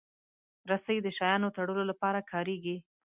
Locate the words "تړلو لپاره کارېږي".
1.57-2.77